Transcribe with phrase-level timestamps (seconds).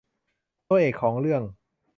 [0.67, 1.41] ตัวเอกของเรื่อง